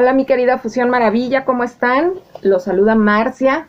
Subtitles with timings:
[0.00, 2.12] Hola mi querida Fusión Maravilla, ¿cómo están?
[2.42, 3.66] Los saluda Marcia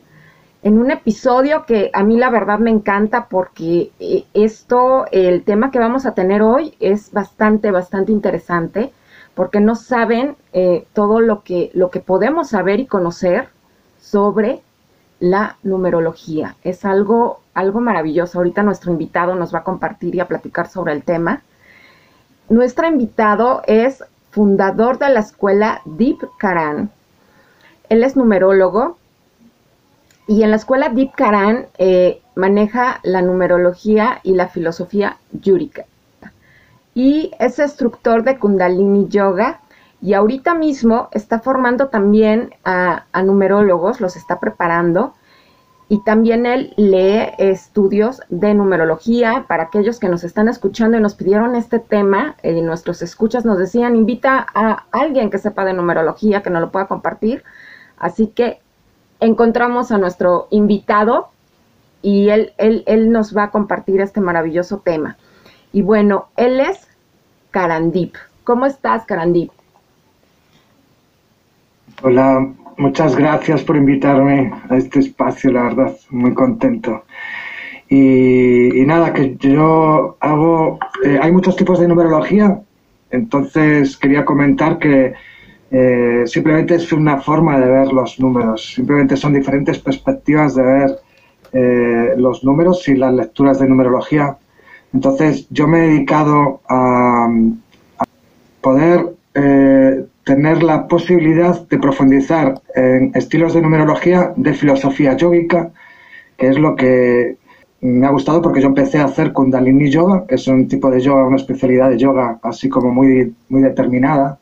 [0.62, 5.72] en un episodio que a mí la verdad me encanta porque eh, esto, el tema
[5.72, 8.94] que vamos a tener hoy es bastante, bastante interesante
[9.34, 13.50] porque no saben eh, todo lo que, lo que podemos saber y conocer
[14.00, 14.62] sobre
[15.20, 16.58] la numerología.
[16.64, 18.38] Es algo, algo maravilloso.
[18.38, 21.42] Ahorita nuestro invitado nos va a compartir y a platicar sobre el tema.
[22.50, 26.92] Nuestro invitado es fundador de la escuela Deep Karan.
[27.90, 28.98] Él es numerólogo
[30.28, 35.86] y en la escuela Deep Karan eh, maneja la numerología y la filosofía yúrica.
[36.94, 39.62] Y es instructor de Kundalini Yoga
[40.02, 45.14] y ahorita mismo está formando también a, a numerólogos, los está preparando
[45.92, 49.46] y también él lee estudios de numerología.
[49.48, 53.58] Para aquellos que nos están escuchando y nos pidieron este tema, eh, nuestros escuchas nos
[53.58, 57.44] decían, invita a alguien que sepa de numerología, que nos lo pueda compartir.
[57.98, 58.60] Así que
[59.20, 61.30] encontramos a nuestro invitado
[62.04, 65.18] y él, él, él nos va a compartir este maravilloso tema.
[65.74, 66.88] Y bueno, él es
[67.50, 68.14] Karandip.
[68.44, 69.52] ¿Cómo estás, Karandip?
[72.04, 72.48] Hola,
[72.80, 77.04] muchas gracias por invitarme a este espacio, la verdad, muy contento.
[77.90, 82.62] Y, nada, que yo hago, eh, hay muchos tipos de numerología,
[83.12, 85.14] entonces quería comentar que
[85.72, 91.00] eh, simplemente es una forma de ver los números, simplemente son diferentes perspectivas de ver
[91.52, 94.38] eh, los números y las lecturas de numerología.
[94.94, 97.28] Entonces yo me he dedicado a,
[97.98, 98.04] a
[98.62, 99.16] poder
[100.30, 105.72] tener la posibilidad de profundizar en estilos de numerología de filosofía yógica,
[106.38, 107.38] que es lo que
[107.82, 111.02] me ha gustado porque yo empecé a hacer Kundalini Yoga, que es un tipo de
[111.02, 114.38] yoga, una especialidad de yoga así como muy, muy determinada.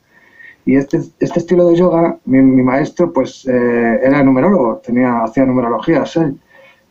[0.66, 6.18] Y este, este estilo de yoga, mi, maestro pues eh, era numerólogo, tenía, hacía numerologías
[6.18, 6.36] él.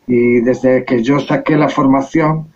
[0.07, 2.47] Y desde que yo saqué la formación,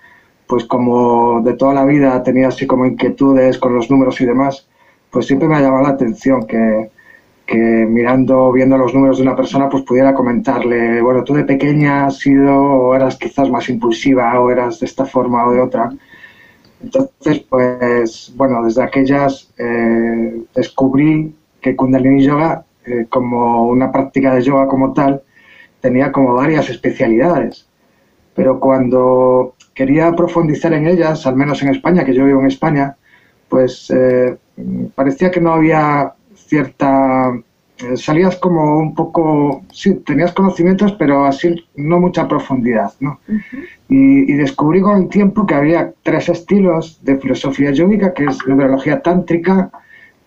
[0.47, 4.70] pues como de toda la vida tenía así como inquietudes con los números y demás,
[5.11, 6.91] pues siempre me ha llamado la atención que,
[7.47, 12.07] que mirando, viendo los números de una persona, pues pudiera comentarle, bueno, tú de pequeña
[12.07, 15.91] has sido, o eras quizás más impulsiva, o eras de esta forma o de otra.
[16.83, 24.43] Entonces, pues, bueno, desde aquellas eh, descubrí que Kundalini Yoga, eh, como una práctica de
[24.43, 25.23] yoga como tal,
[25.81, 27.67] tenía como varias especialidades.
[28.35, 32.97] Pero cuando quería profundizar en ellas, al menos en España, que yo vivo en España,
[33.51, 34.39] pues eh,
[34.95, 37.31] parecía que no había cierta...
[37.79, 39.65] Eh, salías como un poco...
[39.73, 43.21] Sí, tenías conocimientos, pero así no mucha profundidad, ¿no?
[43.89, 49.03] y, descubrí con el tiempo que había tres estilos de filosofía yógica, que es numerología
[49.03, 49.71] tántrica,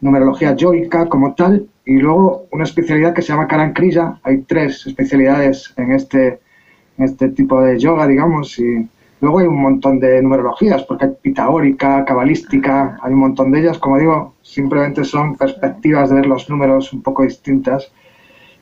[0.02, 4.20] numerología yógica como tal, y luego una especialidad que se llama Karan Kriya.
[4.24, 6.40] Hay tres especialidades en este,
[6.98, 8.88] en este tipo de yoga, digamos, y
[9.24, 13.78] Luego hay un montón de numerologías, porque hay pitagórica, cabalística, hay un montón de ellas.
[13.78, 17.90] Como digo, simplemente son perspectivas de ver los números un poco distintas.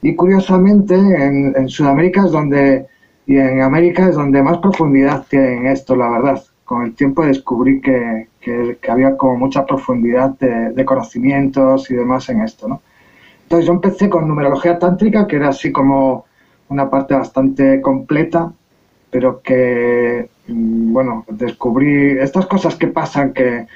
[0.04, 2.86] Y curiosamente, en, Sudamérica es donde,
[3.26, 6.44] y en América es donde más profundidad tienen esto, la verdad.
[6.64, 12.30] Con el tiempo descubrí que, que, había como mucha profundidad de, de, conocimientos y demás
[12.30, 12.84] en esto, ¿no?
[13.42, 16.26] Entonces yo empecé con numerología tántrica, que era así como
[16.70, 18.54] una parte bastante completa,
[19.12, 23.68] pero que Mm, bueno, descubrí estas cosas que pasan que,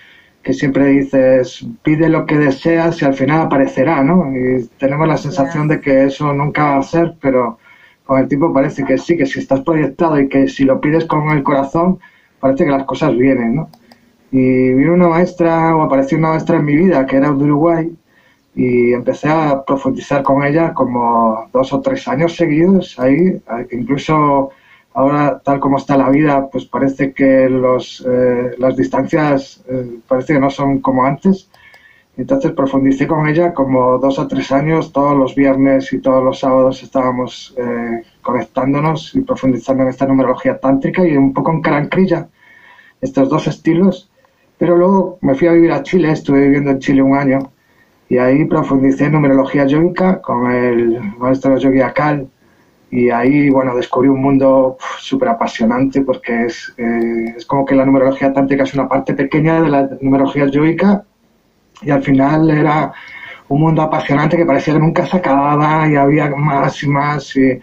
[0.53, 4.31] siempre dices, pide lo que deseas y al final aparecerá, ¿no?
[4.31, 7.57] Y tenemos la sensación de que eso nunca va a ser, pero
[8.05, 11.05] con el tiempo parece que sí, que si estás proyectado y que si lo pides
[11.05, 11.99] con el corazón,
[12.39, 13.69] parece que las cosas vienen, ¿no?
[14.31, 17.91] Y vino una maestra, o apareció una maestra en mi vida, que era de Uruguay,
[18.55, 23.41] y empecé a profundizar con ella como dos o tres años seguidos, ahí,
[23.71, 24.51] incluso
[24.95, 30.33] Ahora, tal como está la vida, pues parece que los, eh, las distancias eh, parece
[30.33, 31.49] que no son como antes.
[32.15, 36.39] Entonces profundicé con ella como dos o tres años, todos los viernes y todos los
[36.39, 42.29] sábados estábamos eh, conectándonos y profundizando en esta numerología tántrica y un poco en Karankrilla,
[43.01, 44.09] estos dos estilos.
[44.57, 47.51] Pero luego me fui a vivir a Chile, estuve viviendo en Chile un año
[48.07, 52.29] y ahí profundicé en numerología yogica con el maestro Yogi Akal
[52.95, 57.85] y ahí, bueno, descubrí un mundo súper apasionante porque es, eh, es como que la
[57.85, 61.03] numerología tántrica es una parte pequeña de la numerología yoica
[61.81, 62.93] y al final era
[63.49, 67.59] un mundo apasionante que parecía que nunca se acababa y había más y más y,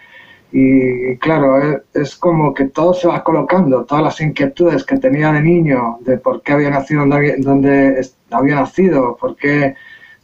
[0.53, 5.41] y claro, es, como que todo se va colocando, todas las inquietudes que tenía de
[5.41, 9.77] niño, de por qué había nacido donde, donde había nacido, por qué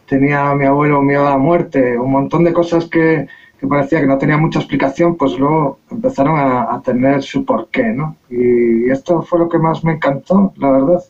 [0.06, 3.26] tenía mi abuelo miedo a la muerte, un montón de cosas que,
[3.58, 8.16] que parecía que no tenía mucha explicación, pues luego empezaron a, tener su porqué, ¿no?
[8.30, 11.02] Y, esto fue lo que más me encantó, la verdad.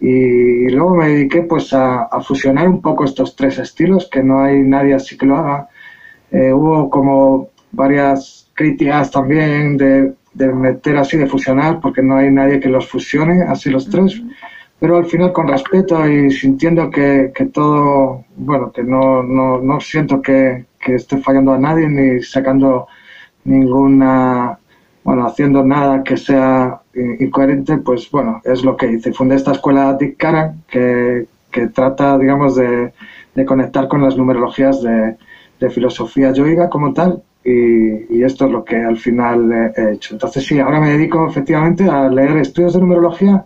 [0.00, 4.62] Y, luego me dediqué pues a, fusionar un poco estos tres estilos, que no hay
[4.62, 5.68] nadie así que lo haga.
[6.32, 12.30] Eh, hubo como varias críticas también de, de, meter así, de fusionar, porque no hay
[12.32, 14.20] nadie que los fusione, así los tres.
[14.80, 19.80] Pero al final con respeto y sintiendo que, que todo, bueno, que no, no, no
[19.80, 22.86] siento que, que esté fallando a nadie ni sacando
[23.44, 24.56] ninguna,
[25.02, 29.12] bueno, haciendo nada que sea incoherente, pues bueno, es lo que hice.
[29.12, 32.92] Fundé esta escuela Dick Karan que, que trata, digamos, de,
[33.34, 35.16] de, conectar con las numerologías de,
[35.58, 40.14] de filosofía yoiga como tal y, y, esto es lo que al final he hecho.
[40.14, 43.44] Entonces sí, ahora me dedico efectivamente a leer estudios de numerología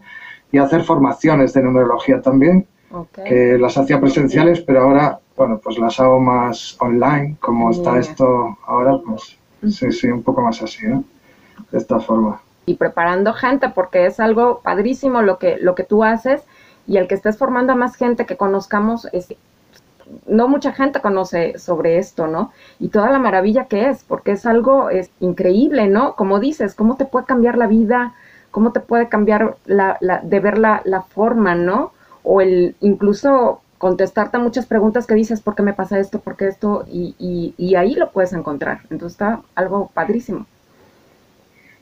[0.53, 2.67] y a hacer formaciones de numerología también,
[3.25, 8.59] que las hacía presenciales, pero ahora bueno, pues las hago más online, como está esto
[8.67, 9.39] ahora, pues
[9.75, 11.03] sí, sí, un poco más así, ¿no?
[11.73, 12.43] De esta forma.
[12.67, 16.43] Y preparando gente, porque es algo padrísimo lo que, lo que tú haces
[16.87, 19.35] y el que estés formando a más gente que conozcamos es
[20.27, 22.53] no mucha gente conoce sobre esto, ¿no?
[22.79, 26.17] Y toda la maravilla que es, porque es algo es increíble, ¿no?
[26.17, 28.13] Como dices, cómo te puede cambiar la vida,
[28.51, 31.93] cómo te puede cambiar la, la de ver la, la forma, ¿no?
[32.25, 36.21] O el incluso contestarte muchas preguntas que dices, ¿por qué me pasa esto?
[36.21, 36.85] ¿Por qué esto?
[36.87, 38.81] Y, y, ahí lo puedes encontrar.
[38.91, 40.45] Entonces está algo padrísimo.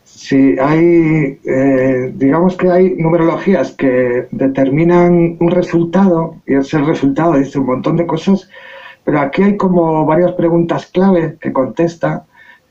[0.04, 7.58] Sí, hay, eh, digamos que hay numerologías que determinan un resultado y ese resultado dice
[7.58, 8.48] un montón de cosas,
[9.02, 12.26] pero aquí hay como varias preguntas clave que contesta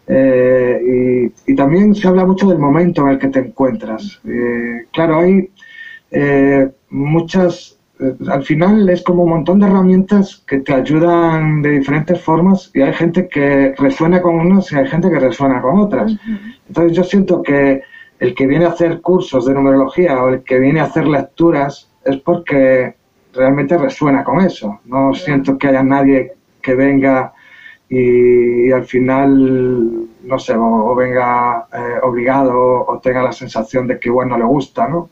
[0.07, 4.21] eh, y, también se habla mucho del momento en el que te encuentras.
[4.25, 5.50] Eh, claro, hay
[6.89, 7.76] muchas
[8.29, 12.81] al final es como un montón de herramientas que te ayudan de diferentes formas y
[12.81, 16.15] hay gente que resuena con unas y hay gente que resuena con otras.
[16.67, 17.81] Entonces yo siento que
[18.19, 21.91] el que viene a hacer cursos de numerología o el que viene a hacer lecturas
[22.05, 22.95] es porque
[23.33, 24.79] realmente resuena con eso.
[24.85, 27.33] No siento que haya nadie que venga
[27.89, 34.09] y, al final, no sé, o, venga eh, obligado o tenga la sensación de que
[34.09, 35.09] igual no le gusta, ¿no?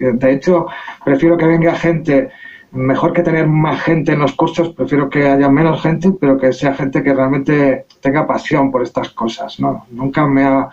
[0.00, 0.66] De hecho,
[1.04, 2.30] prefiero que venga gente,
[2.72, 6.52] mejor que tener más gente en los cursos, prefiero que haya menos gente, pero que
[6.52, 9.86] sea gente que realmente tenga pasión por estas cosas, ¿no?
[9.90, 10.70] Nunca me ha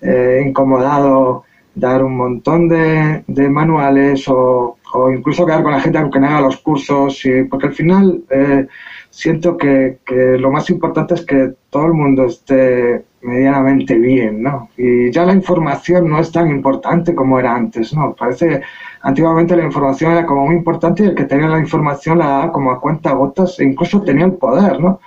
[0.00, 1.44] eh, incomodado
[1.74, 4.78] dar un montón de, manuales o,
[5.14, 8.66] incluso quedar con la gente aunque no haga los cursos, y, porque al final eh,
[9.10, 9.98] siento que,
[10.38, 14.70] lo más importante es que todo el mundo esté medianamente bien, ¿no?
[14.76, 17.92] Y ya la información no es tan importante como era antes.
[18.18, 18.62] Parece,
[19.02, 22.52] antiguamente la información era como muy importante y el que tenía la información la daba
[22.52, 25.00] como a cuenta gotas e incluso tenía el poder, ¿no?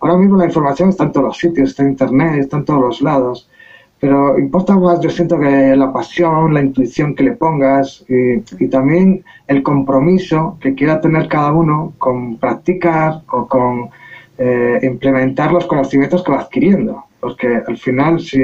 [0.00, 2.80] Ahora mismo la información está en todos los sitios, está en internet, está en todos
[2.80, 3.50] los lados,
[4.00, 9.24] pero importa más, yo siento que la pasión, la intuición que le pongas y, también
[9.46, 13.90] el compromiso que quiera tener cada uno con practicar o con
[14.38, 18.40] eh, implementar los conocimientos que va adquiriendo porque al final si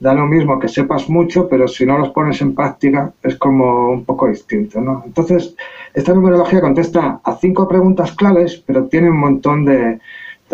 [0.00, 3.90] da lo mismo que sepas mucho, pero si no los pones en práctica es como
[3.90, 5.02] un poco distinto, ¿no?
[5.06, 5.54] Entonces,
[5.94, 10.00] esta numerología contesta a cinco preguntas claves, pero tiene un montón de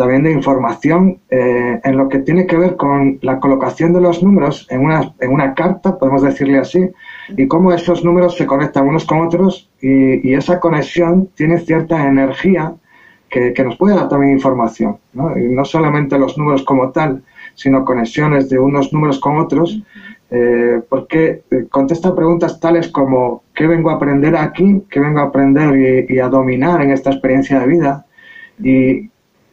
[0.01, 4.23] también de información eh, en lo que tiene que ver con la colocación de los
[4.23, 6.89] números en una, en una carta, podemos decirle así,
[7.37, 12.07] y cómo esos números se conectan unos con otros y, y esa conexión tiene cierta
[12.07, 12.73] energía
[13.29, 15.37] que, que, nos puede dar también información, ¿no?
[15.37, 19.81] Y no solamente los números como tal, sino conexiones de unos números con otros,
[20.33, 24.81] eh, porque contesta preguntas tales como ¿qué vengo a aprender aquí?
[24.89, 28.05] ¿Qué vengo a aprender y, a dominar en esta experiencia de vida?
[28.63, 29.10] ¿Y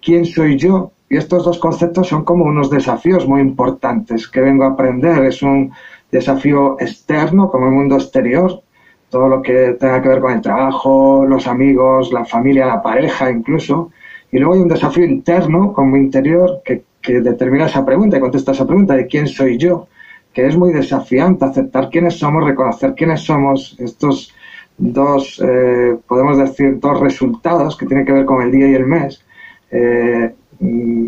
[0.09, 0.93] quién soy yo?
[1.11, 4.27] Y estos dos conceptos son como unos desafíos muy importantes.
[4.29, 5.25] ¿Qué vengo a aprender?
[5.25, 5.71] Es un
[6.11, 8.63] desafío externo, como el mundo exterior,
[9.11, 13.31] todo lo que tenga que ver con el trabajo, los amigos, la familia, la pareja
[13.31, 13.91] incluso.
[14.33, 18.53] Y luego hay un desafío interno, como interior, que que determina esa pregunta y contesta
[18.53, 19.89] esa pregunta de quién soy yo,
[20.33, 23.77] que es muy desafiante aceptar quiénes somos, reconocer quiénes somos.
[23.79, 24.35] Estos
[24.77, 28.87] dos, eh, podemos decir, dos resultados que tienen que ver con el día y el
[28.87, 29.25] mes,
[29.71, 31.07] eh, mm,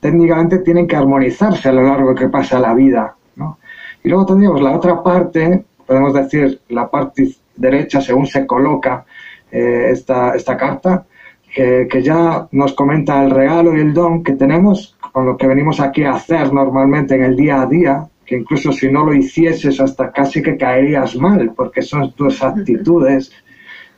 [0.00, 3.14] técnicamente tienen que armonizarse a lo largo que pasa la vida.
[3.36, 3.58] ¿no?
[4.02, 9.04] Y luego tendríamos la otra parte, podemos decir la parte derecha según se coloca
[9.50, 11.06] eh, esta, esta carta,
[11.54, 15.46] que, que, ya nos comenta el regalo y el don que tenemos con lo que
[15.46, 19.14] venimos aquí a hacer normalmente en el día a día, que incluso si no lo
[19.14, 23.32] hicieses hasta casi que caerías mal, porque son tus actitudes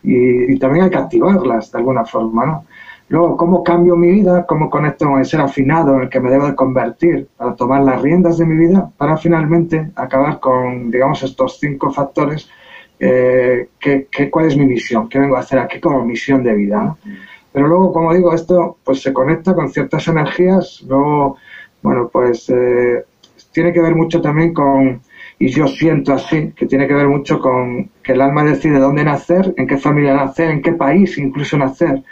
[0.04, 2.64] y, y también hay que activarlas de alguna forma, ¿no?
[3.08, 4.44] Luego, ¿cómo cambio mi vida?
[4.46, 7.82] ¿Cómo conecto con el ser afinado en el que me debo de convertir para tomar
[7.82, 8.90] las riendas de mi vida?
[8.98, 12.50] Para finalmente acabar con, digamos, estos cinco factores.
[13.00, 15.08] Eh, que, ¿Cuál es mi misión?
[15.08, 16.96] ¿Qué vengo a hacer aquí como misión de vida?
[17.50, 20.84] Pero luego, como digo, esto pues se conecta con ciertas energías.
[20.86, 21.38] Luego,
[21.82, 23.04] bueno, pues eh,
[23.52, 25.00] tiene que ver mucho también con,
[25.38, 29.04] y yo siento así, que tiene que ver mucho con que el alma decide dónde
[29.04, 32.02] nacer, en qué familia nacer, en qué país incluso nacer.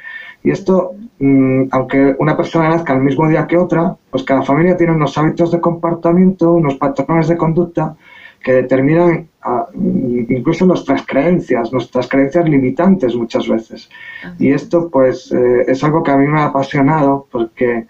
[0.46, 4.76] Y esto, mm, aunque una persona nazca el mismo día que otra, pues cada familia
[4.76, 7.96] tiene unos hábitos de comportamiento, unos patrones de conducta
[8.44, 13.90] que determinan ah, incluso nuestras creencias, nuestras creencias limitantes muchas veces.
[14.38, 17.88] Y esto pues eh, es algo que a mí me ha apasionado porque,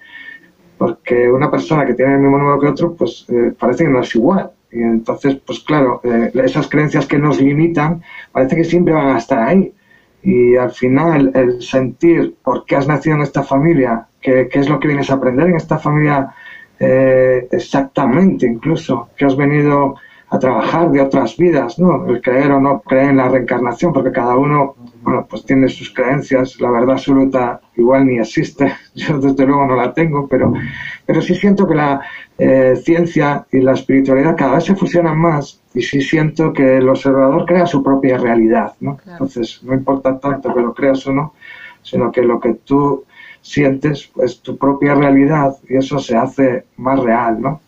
[0.79, 4.01] porque una persona que tiene el mismo número que otro pues eh, parece que no
[4.01, 4.51] es igual.
[4.73, 9.19] Y entonces, pues claro, eh, esas creencias que nos limitan parece que siempre van a
[9.19, 9.75] estar ahí.
[10.27, 14.69] Y al final, el sentir por qué has nacido en esta familia, qué, qué es
[14.69, 16.35] lo que vienes a aprender en esta familia
[16.81, 19.95] eh, exactamente, incluso, que has venido
[20.29, 22.05] a trabajar de otras vidas, ¿no?
[22.07, 25.91] El creer o no creer en la reencarnación, porque cada uno, bueno, pues tiene sus
[25.91, 30.53] creencias, la verdad absoluta igual ni existe, yo desde luego no la tengo, pero,
[31.05, 32.01] pero sí siento que la
[32.39, 36.89] eh, ciencia y la espiritualidad cada vez se fusionan más y sí siento que el
[36.89, 38.99] observador crea su propia realidad, ¿no?
[39.07, 41.35] Entonces, no importa tanto que lo creas o no,
[41.83, 43.05] sino que lo que tú
[43.43, 47.61] sientes es tu propia realidad y eso se hace más real, ¿no?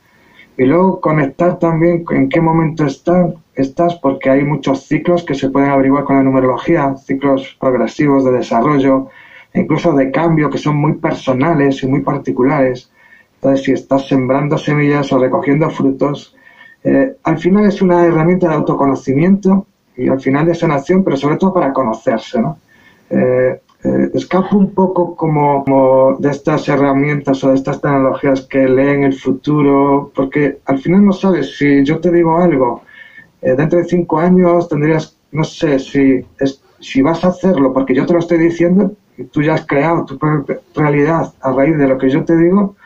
[0.59, 5.71] Y luego conectar también en qué momento estás, porque hay muchos ciclos que se pueden
[5.71, 9.09] averiguar con la numerología, ciclos progresivos de desarrollo,
[9.55, 12.91] incluso de cambio, que son muy personales y muy particulares.
[13.37, 16.35] Entonces, si estás sembrando semillas o recogiendo frutos,
[16.83, 19.65] eh, al final es una herramienta de autoconocimiento
[19.97, 22.59] y al final de sanación, pero sobre todo para conocerse, ¿no?
[23.11, 29.05] Eh, eh, escapo un poco como, de estas herramientas o de estas tecnologías que leen
[29.05, 32.83] el futuro, porque al final no sabes si yo te digo algo,
[33.41, 36.27] dentro de cinco años tendrías, no sé, si,
[36.81, 40.05] si vas a hacerlo porque yo te lo estoy diciendo, y tú ya has creado
[40.05, 40.19] tu
[40.75, 42.77] realidad a raíz de lo que yo te digo,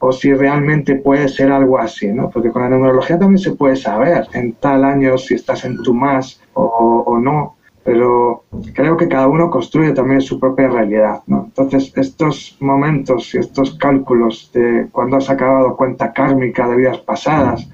[0.00, 2.30] o si realmente puede ser algo así, ¿no?
[2.30, 5.94] Porque con la numerología también se puede saber en tal año si estás en tu
[5.94, 7.56] más o, no,
[7.88, 11.44] pero creo que cada uno construye también su propia realidad, ¿no?
[11.46, 17.66] Entonces, estos momentos y estos cálculos de cuando has acabado cuenta kármica de vidas pasadas,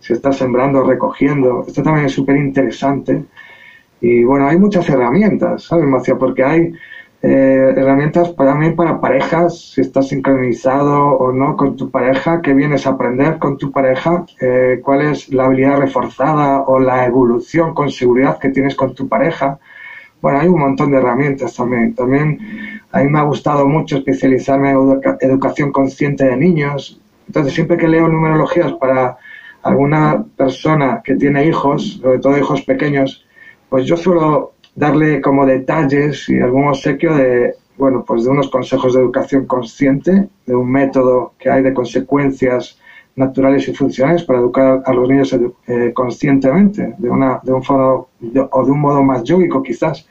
[0.00, 3.26] si estás sembrando, recogiendo, esto también es súper interesante.
[4.00, 6.16] Y bueno, hay muchas herramientas, ¿sabes, Macia?
[6.18, 6.72] Porque hay
[7.22, 12.54] eh, herramientas para mí para parejas, si estás sincronizado o no con tu pareja, qué
[12.54, 17.74] vienes a aprender con tu pareja, eh, cuál es la habilidad reforzada o la evolución
[17.74, 19.58] con seguridad que tienes con tu pareja.
[20.22, 21.94] Bueno, hay un montón de herramientas también.
[21.94, 27.00] También a mí me ha gustado mucho especializarme en educación consciente de niños.
[27.26, 29.18] Entonces, siempre que leo numerologías para
[29.62, 33.26] alguna persona que tiene hijos, sobre todo hijos pequeños,
[33.68, 38.94] pues yo suelo darle como detalles y algún obsequio de, bueno, pues de unos consejos
[38.94, 42.78] de educación consciente, de un método que hay de consecuencias
[43.16, 45.36] naturales y funcionales para educar a los niños
[45.66, 48.08] eh, conscientemente, de, una, de un modo
[48.50, 50.08] o de un modo más yógico quizás.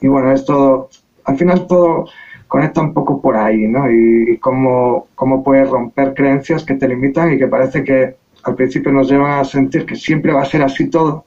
[0.00, 0.88] Y bueno, es todo,
[1.24, 2.06] al final todo
[2.46, 3.90] conecta un poco por ahí, ¿no?
[3.90, 8.54] Y, y cómo, cómo puedes romper creencias que te limitan y que parece que al
[8.54, 11.24] principio nos llevan a sentir que siempre va a ser así todo,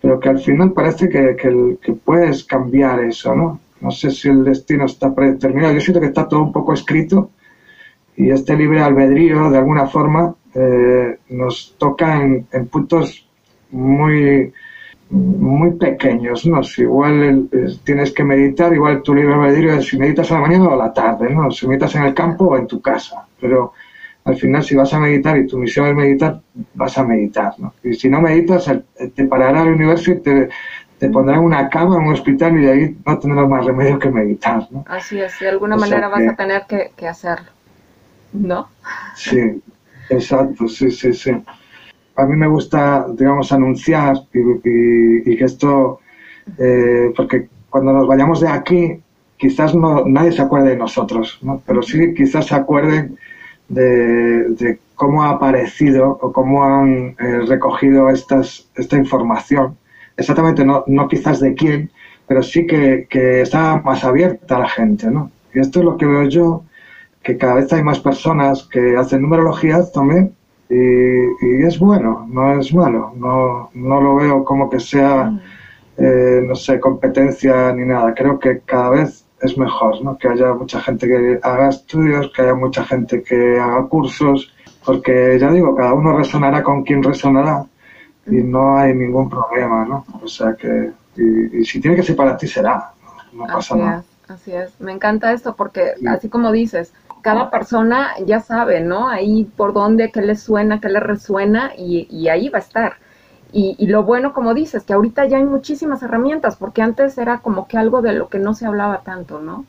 [0.00, 3.60] pero que al final parece que, que, puedes cambiar eso, ¿no?
[3.80, 5.74] No sé si el destino está predeterminado.
[5.74, 7.30] Yo siento que está todo un poco escrito
[8.16, 13.28] y este libre albedrío, de alguna forma, eh, nos toca en, puntos
[13.70, 14.52] muy,
[15.10, 16.60] muy pequeños, ¿no?
[16.76, 17.48] Igual
[17.84, 20.86] tienes que meditar, igual tu libre albedrío es si meditas a la mañana o a
[20.86, 21.50] la tarde, ¿no?
[21.50, 23.26] Si meditas en el campo o en tu casa.
[23.40, 23.72] Pero
[24.28, 26.40] al final si vas a meditar y tu misión es meditar,
[26.74, 27.72] vas a meditar, ¿no?
[27.82, 28.70] Y si no meditas,
[29.14, 30.50] te parará el universo y te,
[30.98, 34.10] te pondrán una cama en un hospital y de ahí no tendrás más remedio que
[34.10, 34.84] meditar, ¿no?
[34.86, 37.48] Así es, de alguna manera vas a tener que, hacerlo,
[38.34, 38.68] ¿no?
[39.14, 39.62] Sí,
[40.10, 41.30] exacto, sí, sí, sí.
[42.16, 46.00] A mí me gusta, digamos, anunciar y, que esto
[46.58, 49.00] eh, porque cuando nos vayamos de aquí,
[49.38, 51.62] quizás no, nadie se acuerde de nosotros, ¿no?
[51.66, 53.16] pero sí quizás se acuerden
[53.68, 59.76] de, cómo ha aparecido o cómo han eh, recogido estas, esta información.
[60.16, 61.90] Exactamente, no, no quizás de quién,
[62.26, 65.10] pero sí que, que está más abierta a la gente.
[65.10, 65.30] ¿no?
[65.54, 66.64] Y esto es lo que veo yo,
[67.22, 70.34] que cada vez hay más personas que hacen numerologías también
[70.70, 75.40] y, es bueno, no es malo, no, no lo veo como que sea, mm.
[75.96, 78.14] eh, no sé, competencia ni nada.
[78.14, 80.18] Creo que cada vez es mejor, ¿no?
[80.18, 84.52] Que haya mucha gente que haga estudios, que haya mucha gente que haga cursos,
[84.84, 87.64] porque ya digo, cada uno resonará con quien resonará
[88.26, 88.50] y mm.
[88.50, 90.04] no hay ningún problema, ¿no?
[90.22, 92.92] O sea que, y, si tiene que ser para ti, será,
[93.32, 94.04] no, pasa nada.
[94.28, 96.92] así es, me encanta esto porque, así como dices,
[97.22, 99.08] cada persona ya sabe, ¿no?
[99.08, 102.94] Ahí por dónde, qué le suena, qué le resuena y, ahí va a estar.
[103.50, 107.66] Y, lo bueno, como dices, que ahorita ya hay muchísimas herramientas, porque antes era como
[107.66, 109.64] que algo de lo que no se hablaba tanto, ¿no?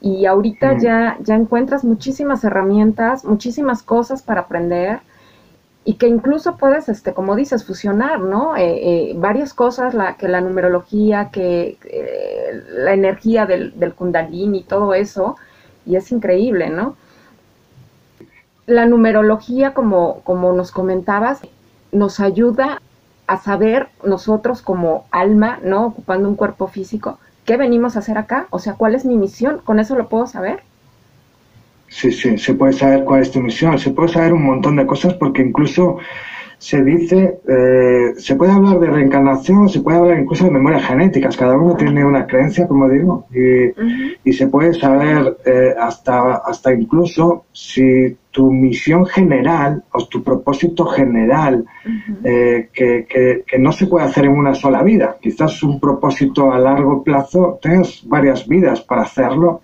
[0.00, 0.80] Y ahorita mm.
[0.80, 5.00] ya, ya encuentras muchísimas herramientas, muchísimas cosas para aprender
[5.88, 8.56] y que incluso puedes, este, como dices, fusionar, ¿no?
[8.56, 14.58] Eh, eh, varias cosas, la, que la numerología, que eh, la energía del, del kundalini
[14.58, 15.36] y todo eso,
[15.86, 16.94] y es increíble, ¿no?
[18.66, 21.40] La numerología, como, como nos comentabas,
[21.90, 22.82] nos ayuda
[23.28, 25.86] a saber nosotros como alma, ¿no?
[25.86, 28.48] Ocupando un cuerpo físico, ¿qué venimos a hacer acá?
[28.50, 29.60] O sea, ¿cuál es mi misión?
[29.64, 30.60] ¿Con eso lo puedo saber?
[31.88, 34.86] Sí, sí, se puede saber cuál es tu misión, se puede saber un montón de
[34.86, 35.98] cosas porque incluso
[36.58, 41.36] se dice, eh, se puede hablar de reencarnación, se puede hablar incluso de memorias genéticas,
[41.36, 46.72] cada uno tiene una creencia, como digo, y, y se puede saber eh, hasta, hasta
[46.72, 51.64] incluso si tu misión general o tu propósito general,
[52.22, 56.52] eh, que, que, que, no se puede hacer en una sola vida, quizás un propósito
[56.52, 59.62] a largo plazo, tengas varias vidas para hacerlo.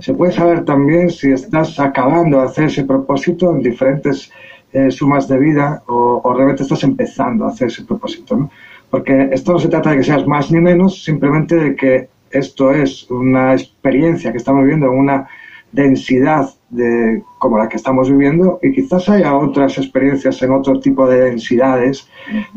[0.00, 4.32] Se puede saber también si estás acabando de hacer ese propósito en diferentes
[4.72, 8.50] eh, sumas de vida o, realmente estás empezando a hacer ese propósito, ¿no?
[8.90, 12.72] Porque esto no se trata de que seas más ni menos, simplemente de que esto
[12.72, 15.28] es una experiencia que estamos viviendo en una
[15.70, 21.06] densidad de, como la que estamos viviendo y quizás haya otras experiencias en otro tipo
[21.08, 22.08] de densidades,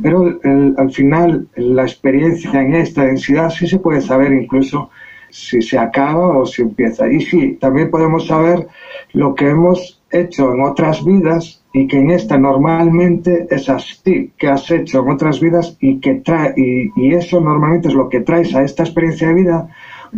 [0.01, 0.39] pero
[0.77, 4.89] al final la experiencia en esta densidad sí se puede saber incluso
[5.29, 7.11] si se acaba o si empieza.
[7.11, 8.67] Y sí, también podemos saber
[9.13, 14.47] lo que hemos hecho en otras vidas y que en esta normalmente es así, que
[14.47, 18.55] has hecho en otras vidas y que trae, y, eso normalmente es lo que traes
[18.55, 19.69] a esta experiencia de vida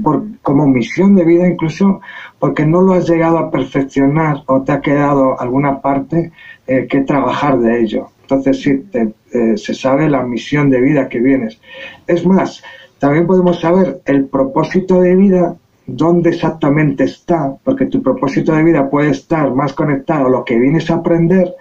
[0.04, 2.02] por, como misión de vida incluso
[2.40, 6.32] porque no lo has llegado a perfeccionar o te ha quedado alguna parte
[6.68, 8.08] eh, que trabajar de ello.
[8.22, 11.60] Entonces sí, eh, se sabe la misión de vida que vienes.
[12.08, 12.64] Es más,
[13.00, 18.90] también podemos saber el propósito de vida dónde exactamente está, porque tu propósito de vida
[18.90, 21.54] puede estar más conectado a lo que vienes a aprender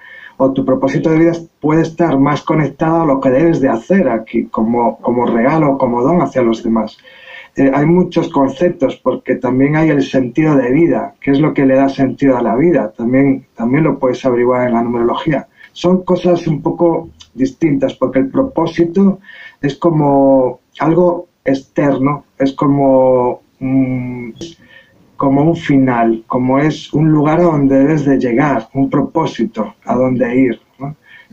[0.42, 4.08] o tu propósito de vida puede estar más conectado a lo que debes de hacer
[4.08, 6.96] aquí como, como regalo, como don hacia los demás.
[7.56, 11.66] Eh, hay muchos conceptos porque también hay el sentido de vida, que es lo que
[11.66, 15.48] le da sentido a la vida, también, también lo puedes averiguar en la numerología.
[15.72, 19.20] Son cosas un poco distintas porque el propósito
[19.60, 23.42] es como algo externo, es como
[25.20, 29.94] como un final, como es un lugar a donde debes de llegar, un propósito a
[29.94, 30.60] donde ir.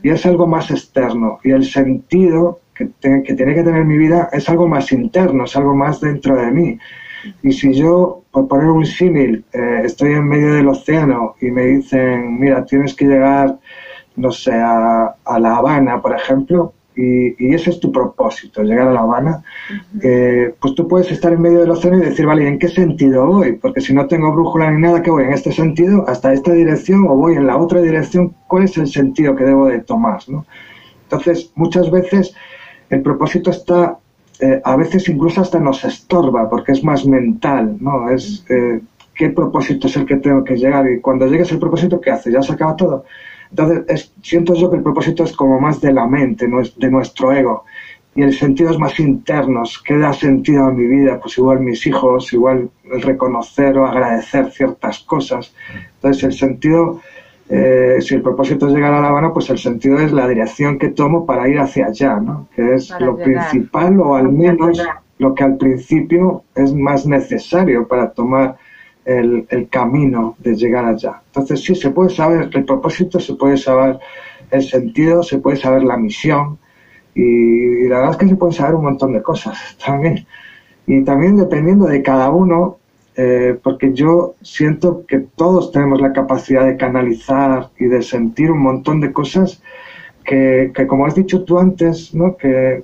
[0.03, 1.39] Y es algo más externo.
[1.41, 2.89] Y el sentido que,
[3.23, 6.51] que tiene que tener mi vida es algo más interno, es algo más dentro de
[6.51, 6.79] mí.
[7.43, 11.65] Y si yo, por poner un símil, eh, estoy en medio del océano y me
[11.65, 13.57] dicen, mira, tienes que llegar,
[14.15, 18.91] no sé, a, a La Habana, por ejemplo, y, ese es tu propósito, llegar a
[18.91, 19.43] La Habana,
[20.01, 23.27] eh, pues tú puedes estar en medio del océano y decir, vale, ¿en qué sentido
[23.27, 23.53] voy?
[23.53, 25.25] Porque si no tengo brújula ni nada, ¿qué voy?
[25.25, 26.05] ¿En este sentido?
[26.07, 27.05] ¿Hasta esta dirección?
[27.07, 28.33] ¿O voy en la otra dirección?
[28.47, 30.21] ¿Cuál es el sentido que debo de tomar?
[30.27, 30.45] ¿no?
[31.03, 32.33] Entonces, muchas veces
[32.89, 33.97] el propósito está,
[34.39, 38.09] eh, a veces incluso hasta nos estorba, porque es más mental, ¿no?
[38.09, 38.81] Es eh,
[39.13, 42.31] qué propósito es el que tengo que llegar y cuando llegues el propósito, ¿qué hace?
[42.31, 43.05] ¿Ya se acaba todo?
[43.49, 47.65] Entonces, siento yo que el propósito es como más de la mente, de nuestro ego.
[48.15, 51.19] Y el sentido es más interno, ¿qué da sentido a mi vida?
[51.19, 55.53] Pues igual mis hijos, igual el reconocer o agradecer ciertas cosas.
[55.95, 56.99] Entonces, el sentido,
[57.49, 60.77] eh, si el propósito es llegar a La Habana, pues el sentido es la dirección
[60.77, 62.47] que tomo para ir hacia allá, ¿no?
[62.53, 64.81] Que es lo principal o al menos
[65.17, 68.57] lo que al principio es más necesario para tomar
[69.05, 71.21] el, camino de llegar allá.
[71.27, 73.99] Entonces sí, se puede saber el propósito, se puede saber
[74.51, 76.57] el sentido, se puede saber la misión
[77.15, 80.25] Y, la verdad es que se puede saber un montón de cosas también.
[80.85, 82.77] Y también dependiendo de cada uno,
[83.19, 88.59] eh, porque yo siento que todos tenemos la capacidad de canalizar y de sentir un
[88.59, 89.61] montón de cosas
[90.23, 92.37] que, como has dicho tú antes, ¿no?
[92.37, 92.83] que,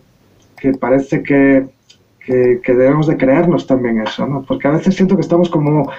[0.80, 1.68] parece que,
[2.26, 4.44] que, debemos de creernos también eso, ¿no?
[4.44, 5.92] porque a veces siento que estamos como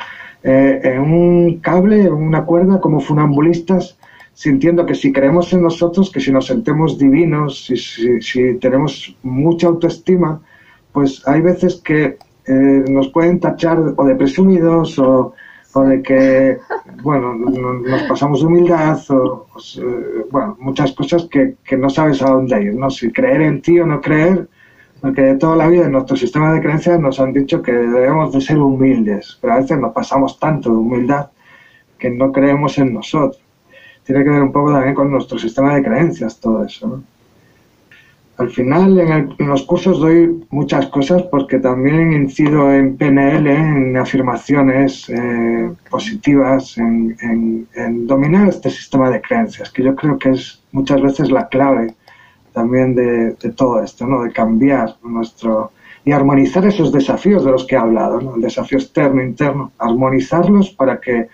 [0.42, 3.96] eh, en un cable, en una cuerda, como funambulistas,
[4.32, 7.76] sintiendo que si creemos en nosotros, que si nos sentemos divinos, si,
[8.20, 10.40] si, tenemos mucha autoestima,
[10.92, 15.34] pues hay veces que eh, nos pueden tachar o de presumidos o,
[15.72, 16.58] o de que,
[17.02, 22.30] bueno, nos pasamos humildad o, pues, eh, bueno, muchas cosas que, que, no sabes a
[22.30, 22.90] dónde ir, ¿no?
[22.90, 24.48] Si creer en ti o no creer,
[25.00, 28.32] porque de toda la vida en nuestro sistema de creencias nos han dicho que debemos
[28.32, 31.30] de ser humildes, pero a veces nos pasamos tanto de humildad
[31.98, 33.44] que no creemos en nosotros
[34.04, 37.02] tiene que ver un poco también con nuestro sistema de creencias, todo eso.
[38.36, 45.08] Al final, en, los cursos doy muchas cosas porque también incido en PNL, en afirmaciones
[45.08, 47.68] eh, positivas, en,
[48.06, 51.94] dominar este sistema de creencias, que yo creo que es muchas veces la clave
[52.52, 54.22] también de, todo esto, ¿no?
[54.22, 55.70] de cambiar nuestro
[56.04, 58.34] y armonizar esos desafíos de los que he hablado, ¿no?
[58.34, 61.28] el desafío externo, interno, armonizarlos para que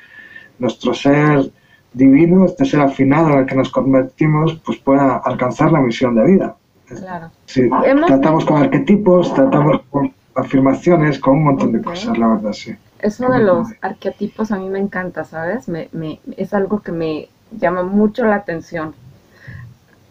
[0.58, 1.50] nuestro ser
[1.92, 6.24] divino, este ser afinado en el que nos convertimos, pues pueda alcanzar la misión de
[6.24, 6.56] vida.
[6.98, 7.30] Claro.
[7.46, 7.68] Sí,
[8.06, 12.74] tratamos con arquetipos, tratamos con afirmaciones, con un montón de cosas, la verdad, sí.
[13.00, 15.68] Eso de los arquetipos a mí me encanta, ¿sabes?
[15.68, 18.94] Me, me, es algo que me llama mucho la atención.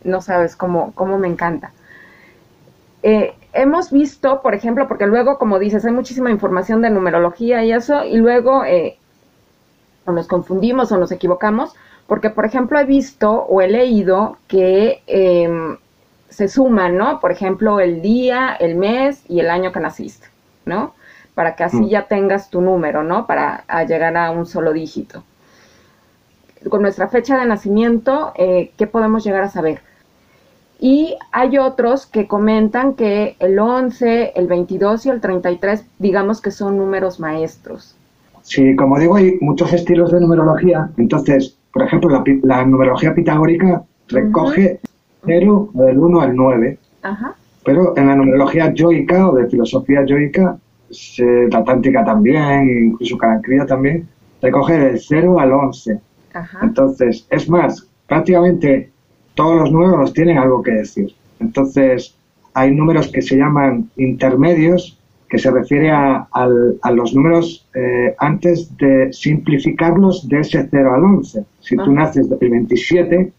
[0.03, 1.71] No sabes cómo, cómo me encanta.
[3.03, 7.71] Eh, hemos visto, por ejemplo, porque luego, como dices, hay muchísima información de numerología y
[7.71, 8.97] eso, y luego eh,
[10.05, 11.73] o nos confundimos o nos equivocamos,
[12.07, 15.77] porque por ejemplo he visto o he leído que em,
[16.29, 17.19] se suman, ¿no?
[17.19, 20.27] Por ejemplo, el día, el mes y el año que naciste,
[20.65, 20.93] ¿no?
[21.35, 21.87] Para que así mm.
[21.87, 23.25] ya tengas tu número, ¿no?
[23.27, 25.23] Para llegar a un solo dígito.
[26.69, 29.81] Con nuestra fecha de nacimiento, eh, ¿qué podemos llegar a saber?
[30.79, 36.51] Y hay otros que comentan que el 11, el 22 y el 33, digamos que
[36.51, 37.95] son números maestros.
[38.43, 40.89] Sí, como digo, hay muchos estilos de numerología.
[40.97, 44.79] Entonces, por ejemplo, la, numerología pitagórica recoge
[45.25, 46.77] 0 del 1 al 9.
[47.63, 50.57] Pero en la numerología yoica o de filosofía yoica,
[51.51, 54.07] la tántrica también, incluso Karankriya también,
[54.41, 55.99] recoge del 0 al 11.
[56.61, 58.91] Entonces, es más, prácticamente
[59.35, 61.13] todos los números tienen algo que decir.
[61.39, 62.15] Entonces,
[62.53, 64.97] hay números que se llaman intermedios,
[65.29, 66.27] que se refiere a,
[66.91, 71.45] los números eh, antes de simplificarlos de ese 0 al 11.
[71.59, 71.93] Si tú ah.
[71.93, 73.31] naces del 27,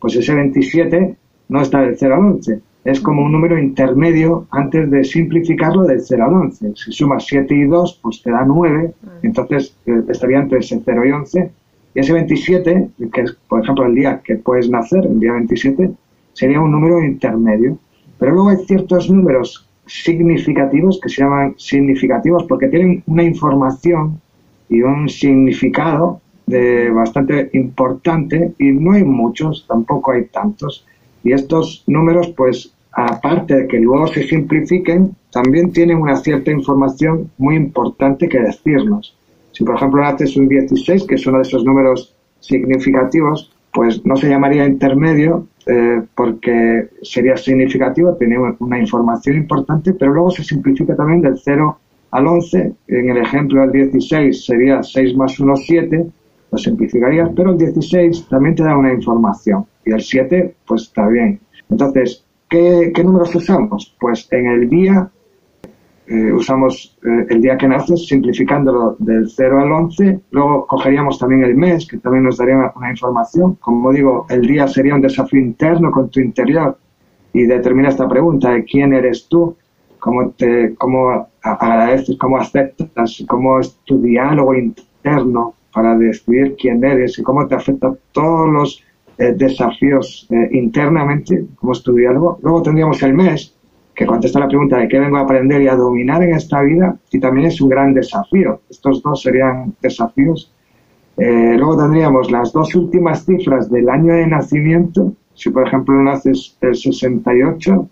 [0.00, 1.16] pues ese 27
[1.48, 2.60] no está del 0 al 11.
[2.84, 6.72] Es como un número intermedio antes de simplificarlo del 0 al 11.
[6.76, 8.92] Si sumas 7 y 2, pues te da 9.
[9.06, 9.10] Ah.
[9.22, 11.50] Entonces eh, estaría entre ese 0 y 11.
[11.94, 15.92] Y ese 27, que es, por ejemplo, el día que puedes nacer, el día 27,
[16.32, 17.78] sería un número intermedio.
[18.18, 24.20] Pero luego hay ciertos números significativos que se llaman significativos porque tienen una información
[24.68, 30.86] y un significado de bastante importante y no hay muchos, tampoco hay tantos.
[31.24, 37.30] Y estos números, pues, aparte de que luego se simplifiquen, también tienen una cierta información
[37.38, 39.16] muy importante que decirnos.
[39.52, 44.16] Si, por ejemplo, haces un 16, que es uno de esos números significativos, pues no
[44.16, 50.94] se llamaría intermedio eh, porque sería significativo, tener una información importante, pero luego se simplifica
[50.94, 51.78] también del 0
[52.10, 52.72] al 11.
[52.88, 56.06] En el ejemplo del 16 sería 6 más 1, 7,
[56.52, 61.06] lo simplificarías, pero el 16 también te da una información y el 7 pues está
[61.08, 61.40] bien.
[61.70, 63.96] Entonces, ¿qué, números usamos?
[64.00, 65.10] Pues en el día
[66.06, 70.20] eh, usamos eh, el día que naces, simplificándolo del 0 al 11.
[70.30, 73.56] Luego cogeríamos también el mes, que también nos daría una, información.
[73.56, 76.78] Como digo, el día sería un desafío interno con tu interior
[77.32, 79.56] y determina esta pregunta de quién eres tú,
[79.98, 87.18] cómo, te, cómo agradeces, cómo aceptas, cómo es tu diálogo interno para decidir quién eres
[87.18, 88.84] y cómo te afecta todos los
[89.18, 92.38] eh, desafíos internamente, cómo es tu diálogo.
[92.42, 93.54] Luego tendríamos el mes,
[93.94, 96.96] que contesta la pregunta de qué vengo a aprender y a dominar en esta vida
[97.12, 98.60] y también es un gran desafío.
[98.68, 100.52] Estos dos serían desafíos.
[101.16, 105.12] Eh, luego tendríamos las dos últimas cifras del año de nacimiento.
[105.34, 107.88] Si, por ejemplo, naces el 68,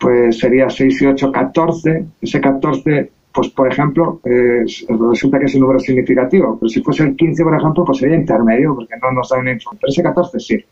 [0.00, 2.06] pues sería 6 y 8, 14.
[2.20, 6.56] Ese 14, pues, por ejemplo, resulta que es un número significativo.
[6.58, 9.52] Pero si fuese el 15, por ejemplo, pues sería intermedio, porque no nos da una
[9.52, 9.80] información.
[9.80, 10.64] Pero ese 14 sí.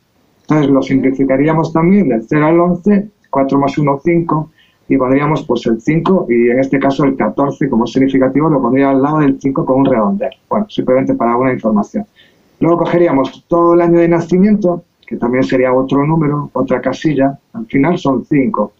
[0.42, 4.51] Entonces lo simplificaríamos también del 0 al 11 4 más 1, 5,
[4.88, 8.90] y pondríamos pues el 5 y en este caso el 14 como significativo lo pondría
[8.90, 10.31] al lado del 5 con un redondel.
[10.48, 12.05] Bueno, simplemente para una información.
[12.61, 17.66] Luego cogeríamos todo el año de nacimiento, que también sería otro número, otra casilla, al
[17.66, 18.72] final son 5.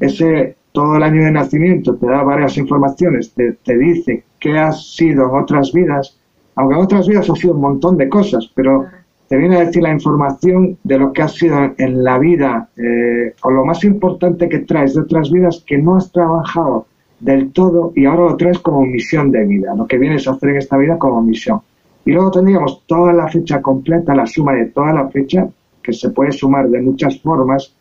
[0.00, 5.28] Ese todo el año de nacimiento te da varias informaciones, te, dice qué has sido
[5.28, 6.18] en otras vidas,
[6.56, 8.84] aunque en otras vidas ha sido un montón de cosas, pero
[9.28, 13.36] te viene a decir la información de lo que has sido en la vida, eh,
[13.44, 16.88] o lo más importante que traes de otras vidas que no has trabajado
[17.20, 20.48] del todo y ahora lo traes como misión de vida, lo que vienes a hacer
[20.50, 21.60] en esta vida como misión.
[22.04, 25.46] Y luego tendríamos toda la fecha completa, la suma de toda la fecha,
[25.80, 27.76] que se puede sumar de muchas formas,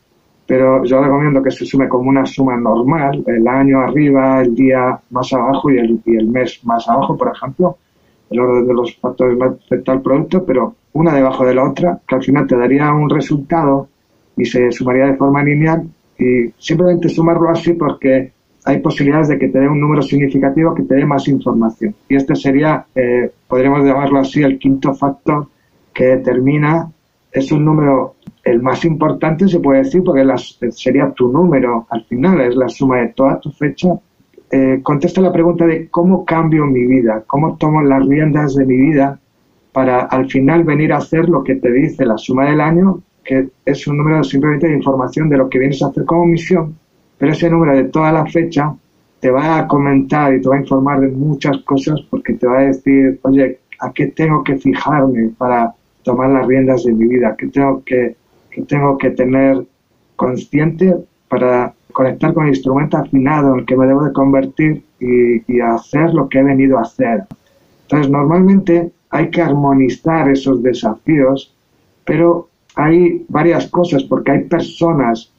[0.45, 4.99] pero yo recomiendo que se sume como una suma normal, el año arriba, el día
[5.09, 7.77] más abajo y el, y el mes más abajo, por ejemplo,
[8.29, 11.99] el orden de los factores más afecta al producto, pero una debajo de la otra,
[12.07, 13.87] que al final te daría un resultado
[14.35, 18.31] y se sumaría de forma lineal y simplemente sumarlo así porque
[18.65, 21.95] hay posibilidades de que te dé un número significativo que te dé más información.
[22.07, 25.47] Y este sería, eh, podríamos llamarlo así, el quinto factor
[25.93, 26.89] que determina,
[27.31, 28.12] es un número
[28.43, 30.25] el más importante, se puede decir, porque
[30.71, 33.89] sería tu número al final, es la suma de toda tu fecha.
[34.51, 38.75] Eh, contesta la pregunta de cómo cambio mi vida, cómo tomo las riendas de mi
[38.75, 39.19] vida
[39.71, 43.49] para al final venir a hacer lo que te dice la suma del año, que
[43.65, 46.75] es un número simplemente de información de lo que vienes a hacer como misión,
[47.17, 48.75] pero ese número de toda la fecha
[49.19, 52.59] te va a comentar y te va a informar de muchas cosas porque te va
[52.59, 57.33] a decir, oye, ¿a qué tengo que fijarme para tomar las riendas de mi vida?
[57.37, 58.17] ¿Qué tengo que,
[58.61, 59.65] tengo que tener
[60.15, 60.95] consciente
[61.27, 66.13] para conectar con el instrumento afinado en que me debo de convertir y, y hacer
[66.13, 67.23] lo que he venido a hacer?
[67.83, 71.55] Entonces, normalmente hay que armonizar esos desafíos,
[72.05, 75.33] pero hay varias cosas, porque hay personas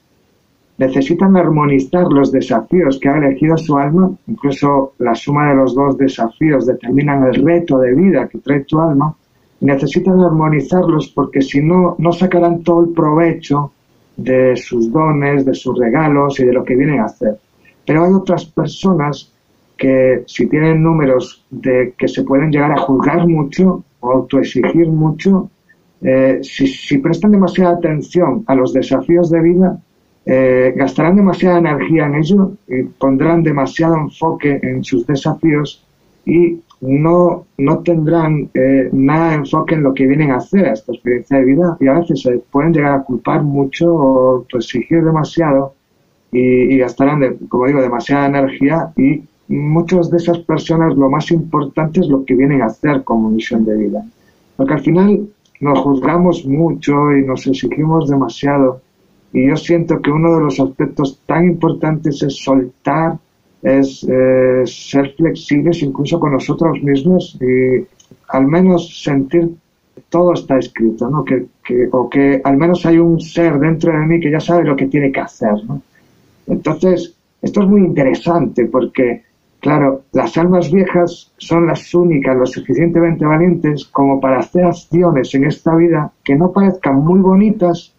[0.77, 5.97] necesitan armonizar los desafíos que ha elegido su alma, incluso la suma de los dos
[5.97, 9.15] desafíos determinan el reto de vida que trae tu alma,
[9.61, 13.73] necesitan armonizarlos porque si no, no sacarán todo el provecho
[14.17, 17.39] de sus dones, de sus regalos y de lo que vienen a hacer.
[17.87, 19.33] Pero hay otras personas
[19.77, 25.51] que si tienen números de que se pueden llegar a juzgar mucho o autoexigir mucho,
[26.03, 29.79] eh, si, prestan demasiada atención a los desafíos de vida,
[30.27, 35.85] eh, gastarán demasiada energía en ello y pondrán demasiado enfoque en sus desafíos
[36.25, 40.73] y no, no tendrán eh, nada de enfoque en lo que vienen a hacer a
[40.73, 45.03] esta experiencia de vida y a veces se pueden llegar a culpar mucho o autoexigir
[45.05, 45.75] demasiado
[46.37, 52.09] y gastarán, como digo, demasiada energía y muchas de esas personas lo más importante es
[52.09, 54.05] lo que vienen a hacer como misión de vida.
[54.57, 55.29] Porque al final
[55.61, 58.81] nos juzgamos mucho y nos exigimos demasiado.
[59.33, 63.19] Y yo siento que uno de los aspectos tan importantes es soltar,
[63.65, 67.85] es eh, ser flexibles incluso con nosotros mismos y
[68.29, 69.51] al menos sentir
[70.11, 71.25] todo está escrito, ¿no?
[71.25, 74.65] Que, que, o que al menos hay un ser dentro de mí que ya sabe
[74.65, 75.55] lo que tiene que hacer.
[75.67, 75.83] ¿no?
[76.47, 79.23] Entonces, esto es muy interesante porque
[79.65, 85.45] Claro, las almas viejas son las únicas lo suficientemente valientes como para hacer acciones en
[85.47, 87.94] esta vida que no parezcan muy bonitas,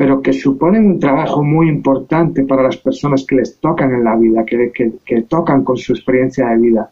[0.00, 4.16] pero que suponen un trabajo muy importante para las personas que les tocan en la
[4.16, 4.72] vida, que,
[5.04, 6.90] que, tocan con su experiencia de vida.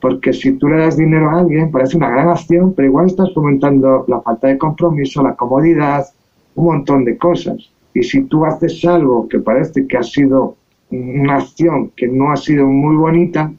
[0.00, 3.34] Porque si tú le das dinero a alguien, parece una gran acción, pero igual estás
[3.34, 6.06] fomentando la falta de compromiso, la comodidad,
[6.54, 7.68] un montón de cosas.
[7.92, 10.54] Y si tú haces algo que parece que ha sido
[10.92, 13.52] una acción que no ha sido muy bonita,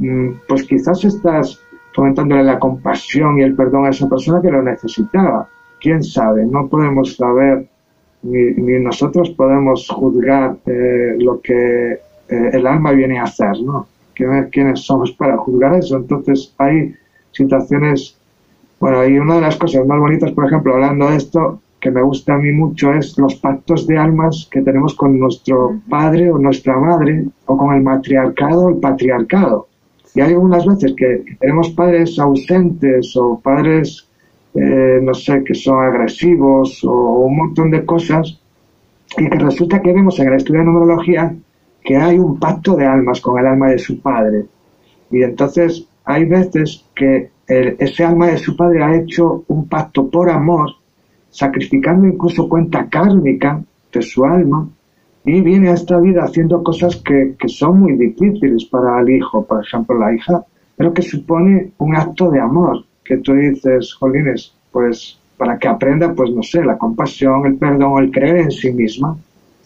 [0.00, 1.58] mm, pues quizás estás
[1.94, 5.48] fomentándole la compasión y el perdón a esa persona que lo necesitaba.
[5.80, 6.44] ¿Quién sabe?
[6.44, 7.70] No podemos saber,
[8.26, 13.86] ni, nosotros podemos juzgar eh, lo que eh, el alma viene a hacer, ¿no?
[14.14, 15.96] ¿Quiénes somos para juzgar eso?
[15.96, 16.94] Entonces hay
[17.32, 18.16] situaciones,
[18.80, 22.02] bueno, y una de las cosas más bonitas, por ejemplo, hablando de esto, que me
[22.02, 26.38] gusta a mí mucho es los pactos de almas que tenemos con nuestro padre o
[26.38, 29.68] nuestra madre o con el matriarcado o el patriarcado.
[30.14, 34.05] Y hay algunas veces que, tenemos padres ausentes o padres,
[34.56, 38.40] eh, no sé, que son agresivos o, un montón de cosas
[39.16, 41.34] y que resulta que vemos en el estudio de numerología
[41.82, 44.46] que hay un pacto de almas con el alma de su padre.
[45.10, 50.28] Y entonces hay veces que ese alma de su padre ha hecho un pacto por
[50.28, 50.70] amor
[51.36, 54.68] sacrificando incluso cuenta kármica de su alma
[55.22, 59.62] y viene a esta vida haciendo cosas que, son muy difíciles para el hijo, por
[59.62, 60.44] ejemplo la hija,
[60.76, 66.12] pero que supone un acto de amor, que tú dices, Jolines, pues para que aprenda,
[66.14, 69.16] pues no sé, la compasión, el perdón, el creer en sí misma.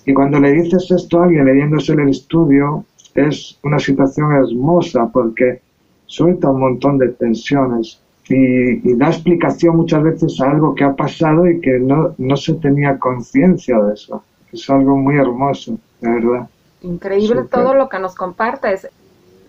[0.05, 5.61] Y cuando le dices esto a alguien leyéndose el estudio, es una situación hermosa porque
[6.07, 11.49] suelta un montón de tensiones y, da explicación muchas veces a algo que ha pasado
[11.49, 14.23] y que no, no se tenía conciencia de eso.
[14.53, 16.49] Es algo muy hermoso, de verdad.
[16.83, 18.89] Increíble todo lo que nos compartes.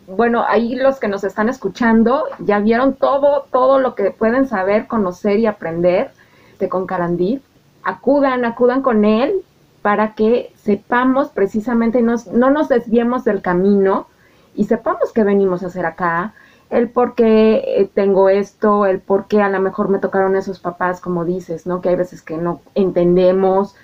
[0.07, 4.87] Bueno, ahí los que nos están escuchando ya vieron todo, todo lo que pueden saber,
[4.87, 6.11] conocer y aprender
[6.59, 7.41] de con Carandí.
[7.83, 9.41] Acudan, acudan con él
[9.81, 14.07] para que sepamos precisamente, no nos desviemos del camino
[14.53, 16.33] y sepamos qué venimos a hacer acá,
[16.69, 20.59] el por qué eh, tengo esto, el por qué a lo mejor me tocaron esos
[20.59, 21.81] papás, como dices, ¿no?
[21.81, 23.75] Que hay veces que no entendemos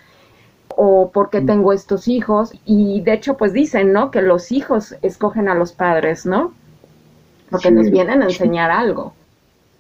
[0.78, 1.46] o por qué mm.
[1.46, 2.54] tengo estos hijos.
[2.64, 4.12] Y de hecho, pues dicen, ¿no?
[4.12, 6.54] Que los hijos escogen a los padres, ¿no?
[7.50, 9.14] Porque nos vienen a enseñar algo.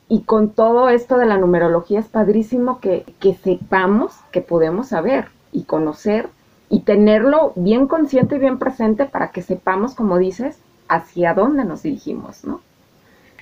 [0.10, 5.27] Y con todo esto de la numerología es padrísimo que, que sepamos que podemos saber
[5.51, 6.29] y conocer
[6.69, 11.83] y tenerlo bien consciente y bien presente para que sepamos, como dices, hacia dónde nos
[11.83, 12.62] dirigimos, ¿no?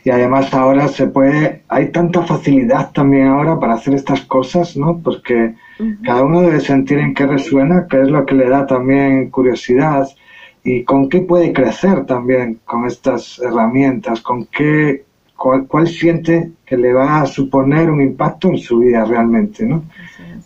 [0.05, 5.01] Y además ahora se puede, hay tanta facilidad también ahora para hacer estas cosas, ¿no?
[5.03, 5.55] Porque
[6.03, 10.07] cada uno debe sentir en qué resuena, qué es lo que le da también curiosidad
[10.63, 16.93] y con qué puede crecer también con estas herramientas, con qué, cuál, siente que le
[16.93, 19.85] va a suponer un impacto en su vida realmente, ¿no?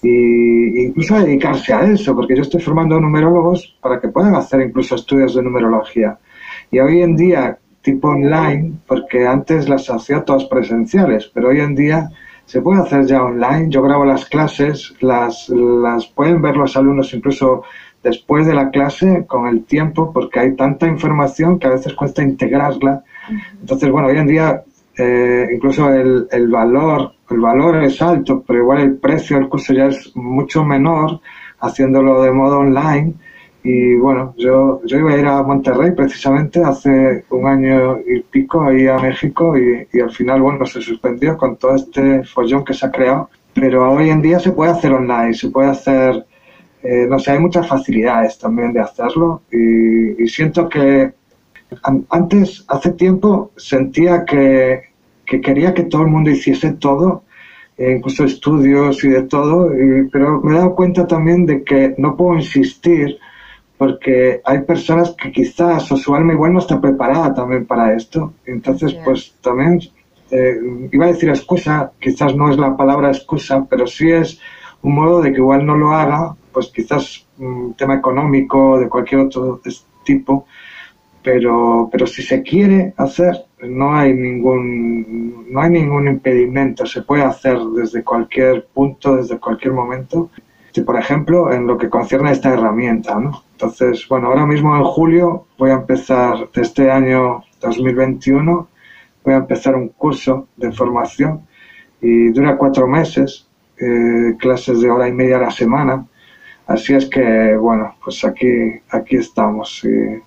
[0.02, 4.96] Y incluso dedicarse a eso, porque yo estoy formando numerólogos para que puedan hacer incluso
[4.96, 6.18] estudios de numerología.
[6.72, 11.76] Y hoy en día tipo online, porque antes las hacía todas presenciales, pero hoy en
[11.76, 12.10] día
[12.46, 13.68] se puede hacer ya online.
[13.70, 17.64] Yo grabo las clases, las, las pueden ver los alumnos incluso
[18.04, 22.24] después de la clase con el tiempo, porque hay tanta información que a veces cuesta
[22.24, 23.04] integrarla.
[23.62, 24.64] Entonces, bueno, hoy en día
[24.98, 29.74] eh, incluso el, el, valor, el valor es alto, pero igual el precio del curso
[29.74, 31.22] ya es mucho menor
[31.60, 33.14] haciéndolo de modo online.
[33.64, 38.64] Y bueno, yo, yo iba a ir a Monterrey precisamente hace un año y pico
[38.64, 42.74] ahí a México y, y al final, bueno, se suspendió con todo este follón que
[42.74, 43.30] se ha creado.
[43.54, 46.26] Pero hoy en día se puede hacer online, se puede hacer,
[46.84, 51.12] eh, no sé, hay muchas facilidades también de hacerlo y, siento que
[52.10, 54.84] antes, hace tiempo, sentía que,
[55.26, 57.24] que quería que todo el mundo hiciese todo,
[57.78, 59.72] eh, incluso estudios y de todo,
[60.12, 63.18] pero me he dado cuenta también de que no puedo insistir
[63.80, 68.34] porque hay personas que quizás o su alma igual no está preparada también para esto.
[68.46, 69.80] Entonces, pues también,
[70.32, 70.60] eh,
[70.92, 74.38] iba a decir excusa, quizás no es la palabra excusa, pero sí es
[74.82, 79.22] un modo de que igual no lo haga, pues quizás un tema económico, de cualquier
[79.22, 79.62] otro
[80.04, 80.46] tipo,
[81.24, 87.24] pero, pero si se quiere hacer, no hay ningún, no hay ningún impedimento, se puede
[87.24, 90.30] hacer desde cualquier punto, desde cualquier momento
[90.82, 93.18] por ejemplo, en lo que concierne a esta herramienta.
[93.54, 98.68] Entonces, bueno, ahora mismo en julio voy a empezar, de este año 2021,
[99.24, 101.42] voy a empezar un curso de formación
[102.02, 106.06] y dura cuatro meses, eh, clases de hora y media a la semana.
[106.68, 109.84] Así es que, bueno, pues aquí, aquí estamos.
[109.84, 110.22] Y,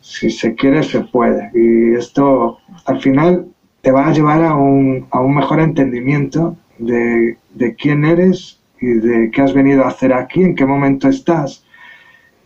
[0.00, 1.50] si se quiere, se puede.
[1.54, 3.46] Y esto, al final,
[3.82, 8.94] te va a llevar a un, a un mejor entendimiento de, de quién eres y
[8.94, 11.64] de qué has venido a hacer aquí, en qué momento estás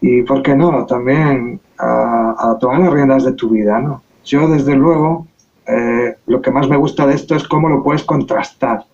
[0.01, 4.03] y, ¿por qué no?, también a, tomar las riendas de tu vida, ¿no?
[4.25, 5.27] Yo, desde luego,
[5.67, 8.85] eh, lo que más me gusta de esto es cómo lo puedes contrastar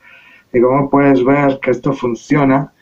[0.53, 2.73] y cómo puedes ver que esto funciona,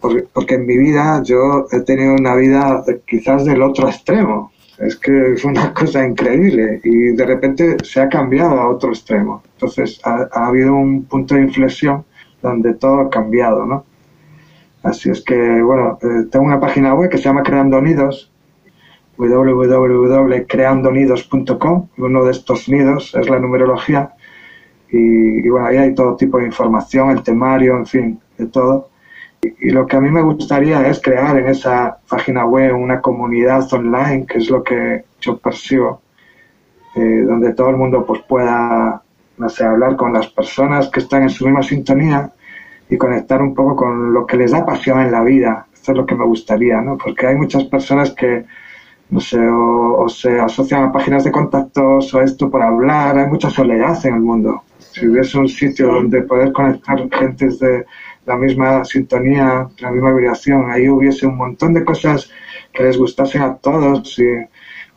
[0.00, 5.32] porque, en mi vida yo he tenido una vida quizás del otro extremo, es que
[5.32, 9.42] es una cosa increíble y de repente se ha cambiado a otro extremo.
[9.54, 12.04] Entonces ha, ha habido un punto de inflexión
[12.46, 13.84] donde todo ha cambiado, ¿no?
[14.82, 18.30] Así es que, bueno, eh, tengo una página web que se llama Creando Nidos,
[19.16, 24.12] www.creandonidos.com, uno de estos nidos es la numerología,
[24.88, 28.90] y, bueno, ahí hay todo tipo de información, el temario, en fin, de todo.
[29.42, 33.66] Y, lo que a mí me gustaría es crear en esa página web una comunidad
[33.72, 36.00] online, que es lo que yo percibo,
[36.94, 39.02] eh, donde todo el mundo pues pueda,
[39.36, 42.30] no sé, hablar con las personas que están en su misma sintonía
[42.88, 45.66] y conectar un poco con lo que les da pasión en la vida.
[45.72, 46.96] Esto es lo que me gustaría, ¿no?
[46.96, 48.44] Porque hay muchas personas que,
[49.10, 53.18] no sé, o, se asocian a páginas de contactos o esto por hablar.
[53.18, 54.62] Hay mucha soledad en el mundo.
[54.78, 57.84] Si hubiese un sitio donde poder conectar gente de
[58.24, 62.30] la misma sintonía, la misma vibración, ahí hubiese un montón de cosas
[62.72, 64.26] que les gustasen a todos y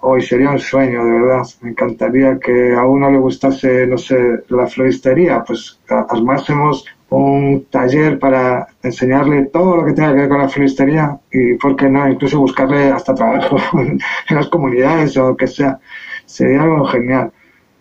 [0.02, 1.44] hoy sería un sueño, de verdad.
[1.62, 8.20] Me encantaría que a uno le gustase, no sé, la floristería, pues armásemos un taller
[8.20, 12.08] para enseñarle todo lo que tenga que ver con la floristería y, ¿por qué no?,
[12.08, 14.00] incluso buscarle hasta trabajo en
[14.30, 15.80] las comunidades o lo que sea.
[16.26, 17.32] Sería algo genial,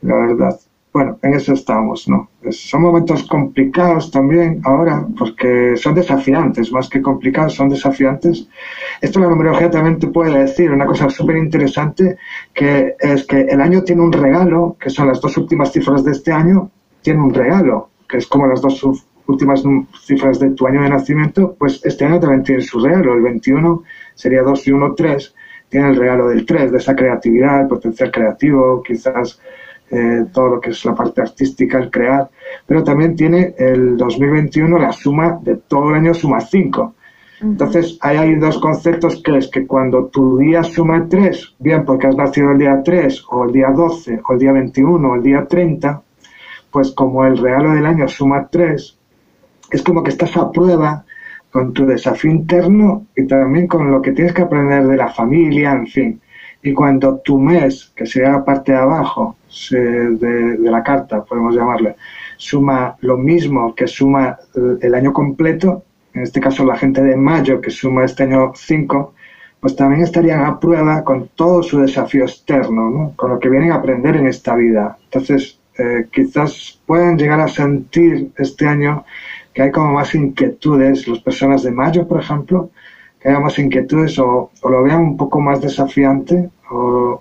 [0.03, 0.59] la verdad.
[0.91, 2.31] Bueno, en eso estamos, ¿no?
[2.51, 8.49] Son momentos complicados también ahora, porque son desafiantes, más que complicados, son desafiantes.
[9.03, 12.17] Esto la numerología también te puede decir una cosa súper interesante,
[12.55, 16.13] que es que el año tiene un regalo, que son las dos últimas cifras de
[16.13, 16.71] este año,
[17.03, 18.83] tiene un regalo, que es como las dos
[19.29, 19.63] últimas
[20.03, 23.15] cifras de tu año de nacimiento, pues este año también tiene su regalo.
[23.15, 23.83] El 21
[24.15, 25.35] sería 2 y 1, 3.
[25.69, 29.39] Tiene el regalo del 3, de esa creatividad, el potencial creativo, quizás
[29.91, 32.29] eh, todo lo que es la parte artística, el crear.
[32.67, 36.95] Pero también tiene el 2021 la suma de todo el año suma 5.
[37.41, 42.09] Entonces, ahí hay dos conceptos que es que cuando tu día suma 3, bien porque
[42.09, 45.23] has nacido el día 3, o el día 12, o el día 21, o el
[45.23, 46.03] día 30,
[46.73, 48.98] pues como el regalo del año suma 3,
[49.71, 51.05] es como que estás a prueba
[51.51, 55.73] con tu desafío interno y también con lo que tienes que aprender de la familia,
[55.73, 56.21] en fin.
[56.63, 59.37] Y cuando tu mes, que sea la parte de abajo
[59.71, 61.97] de, la carta, podemos llamarle,
[62.37, 67.61] suma lo mismo que suma el año completo, en este caso la gente de mayo
[67.61, 69.15] que suma este año 5,
[69.61, 73.13] pues también estarían a prueba con todo su desafío externo, ¿no?
[73.17, 74.97] con lo que vienen a aprender en esta vida.
[75.05, 79.05] Entonces, eh, quizás puedan llegar a sentir este año
[79.59, 82.71] que hay como más inquietudes, las personas de mayo, por ejemplo,
[83.21, 87.21] que haya más inquietudes o, lo vean un poco más desafiante o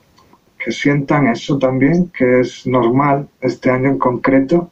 [0.64, 4.70] que sientan eso también, que es normal este año en concreto,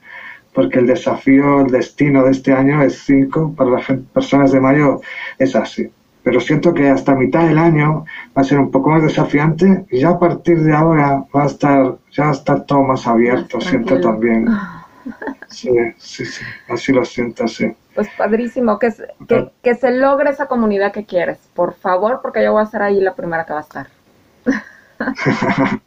[0.54, 5.02] porque el desafío, el destino de este año es 5, para las personas de mayo
[5.40, 5.90] es así.
[6.22, 8.06] Pero siento que hasta mitad del año
[8.38, 11.48] va a ser un poco más desafiante y ya a partir de ahora va a
[11.48, 14.46] estar, ya va a estar todo más abierto, siento también.
[15.48, 17.76] Sí, sí, sí, así lo siento, sí.
[17.94, 18.94] Pues padrísimo, que,
[19.28, 22.82] que, que se logre esa comunidad que quieres, por favor, porque yo voy a ser
[22.82, 23.88] ahí la primera que va a estar.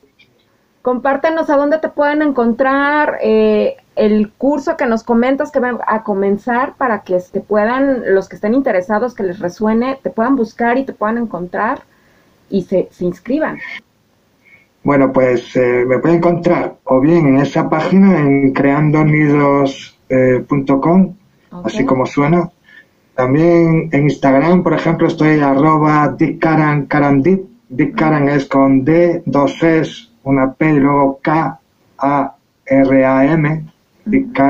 [0.82, 6.02] Compártenos a dónde te pueden encontrar eh, el curso que nos comentas que va a
[6.02, 10.78] comenzar para que te puedan, los que estén interesados, que les resuene, te puedan buscar
[10.78, 11.82] y te puedan encontrar
[12.48, 13.58] y se, se inscriban.
[14.84, 21.14] Bueno, pues eh, me puede encontrar o bien en esa página en creandonidos.com, eh,
[21.64, 22.48] así como suena.
[23.14, 27.48] También en Instagram, por ejemplo, estoy arroba dickkaran, karandip.
[27.70, 28.00] Dick
[28.30, 31.60] es con D, dos S, una P y luego K,
[31.98, 33.66] A, R, A, M,
[34.06, 34.40] Dick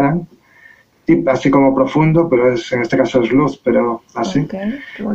[1.26, 4.46] así como profundo, pero es, en este caso es luz, pero así.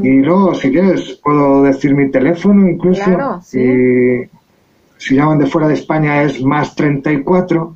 [0.02, 3.06] y luego, si quieres, puedo decir mi teléfono incluso.
[3.06, 4.30] Claro, sí
[5.04, 7.76] si llaman de fuera de España es más 34,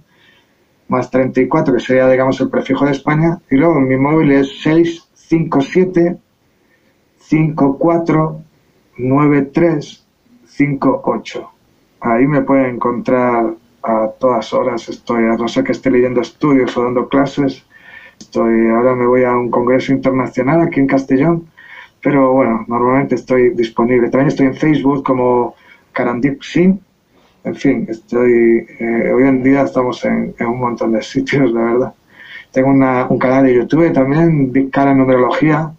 [0.88, 3.40] más 34, que sería, digamos, el prefijo de España.
[3.52, 6.18] Y luego mi móvil es 657
[7.18, 8.42] 54
[10.46, 11.52] 58.
[12.00, 14.88] Ahí me pueden encontrar a todas horas.
[14.88, 17.66] Estoy, a no ser que esté leyendo estudios o dando clases.
[18.18, 21.50] Estoy, ahora me voy a un congreso internacional aquí en Castellón.
[22.02, 24.10] Pero bueno, normalmente estoy disponible.
[24.10, 25.56] También estoy en Facebook como
[25.92, 26.87] Karandip Singh
[27.48, 31.94] en fin, estoy, eh, hoy en día estamos en, un montón de sitios, la verdad.
[32.52, 35.72] Tengo un canal de YouTube también, Big Cara en Numerología.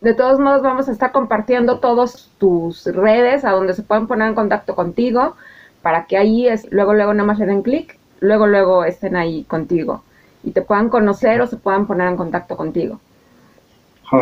[0.00, 4.28] De todos modos, vamos a estar compartiendo todas tus redes a donde se pueden poner
[4.28, 5.36] en contacto contigo
[5.80, 9.44] para que ahí es, luego, luego nada más le den clic, luego, luego estén ahí
[9.44, 10.02] contigo
[10.42, 12.98] y te puedan conocer o se puedan poner en contacto contigo.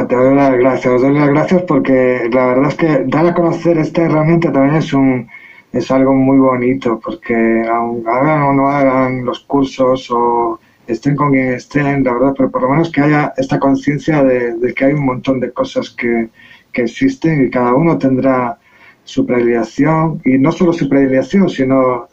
[0.06, 3.34] te doy las gracias, os doy las gracias porque la verdad es que dar a
[3.34, 5.28] conocer esta herramienta también es un,
[5.72, 11.30] es algo muy bonito porque aun hagan o no hagan los cursos o estén con
[11.30, 14.92] quien estén, la verdad, pero por lo menos que haya esta conciencia de, que hay
[14.94, 16.28] un montón de cosas que,
[16.72, 18.58] que existen y cada uno tendrá
[19.04, 22.08] su predilección y no solo su predilección, sino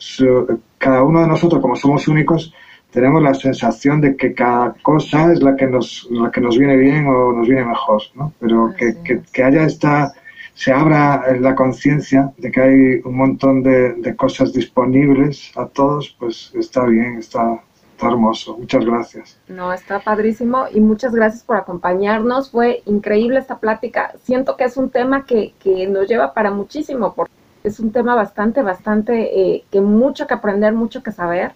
[0.78, 2.54] cada uno de nosotros como somos únicos
[2.92, 6.78] tenemos la sensación de que cada cosa es la que nos, la que nos viene
[6.78, 8.34] bien o nos viene mejor, ¿no?
[8.40, 10.14] Pero que, que, que haya esta
[10.58, 16.52] se abra la conciencia de que hay un montón de, cosas disponibles a todos, pues
[16.56, 17.62] está bien, está,
[18.02, 18.58] hermoso.
[18.58, 19.40] Muchas gracias.
[19.48, 22.50] No, está padrísimo y muchas gracias por acompañarnos.
[22.50, 24.14] Fue increíble esta plática.
[24.24, 25.54] Siento que es un tema que,
[25.90, 27.34] nos lleva para muchísimo, porque
[27.64, 31.52] es un tema bastante, bastante, eh, que mucho que aprender, mucho que saber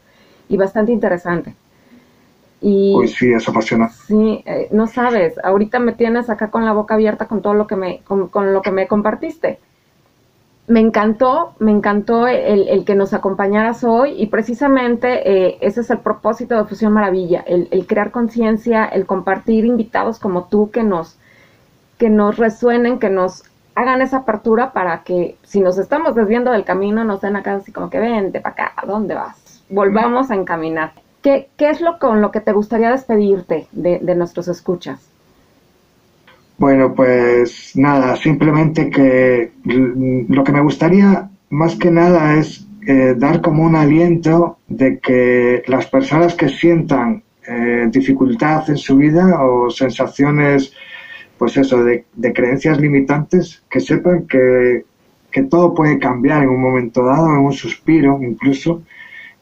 [0.47, 1.55] y bastante interesante.
[2.61, 3.95] Y, Uy, sí, es apasionante.
[4.07, 7.65] Sí, eh, no sabes, ahorita me tienes acá con la boca abierta con todo lo
[7.65, 9.59] que me, con, lo que me compartiste.
[10.67, 15.99] me encantó, me encantó el, que nos acompañaras hoy y precisamente eh, ese es el
[15.99, 21.17] propósito de Fusión Maravilla, el, el crear conciencia, el compartir invitados como tú que nos,
[21.97, 23.43] que nos resuenen, que nos
[23.75, 27.71] hagan esa apertura para que si nos estamos desviando del camino nos den acá así
[27.71, 29.63] como que vente para acá, ¿a dónde vas?
[29.69, 30.91] Volvamos a encaminar.
[31.21, 34.99] ¿Qué, qué es lo con lo que te gustaría despedirte de, de nuestros escuchas?
[36.57, 43.41] Bueno, pues nada, simplemente que lo que me gustaría más que nada es eh, dar
[43.41, 49.69] como un aliento de que las personas que sientan eh, dificultad en su vida o
[49.69, 50.73] sensaciones,
[51.37, 54.85] pues eso, de, creencias limitantes, que sepan que,
[55.31, 58.81] que todo puede cambiar en un momento dado, en un suspiro incluso,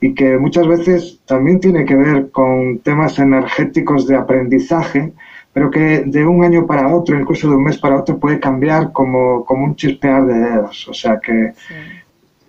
[0.02, 5.14] y que muchas veces también tiene que ver con temas energéticos de aprendizaje,
[5.52, 8.91] pero que de un año para otro, incluso de un mes para otro, puede cambiar
[8.93, 10.88] como, como un chispear de dedos.
[10.88, 11.54] O sea que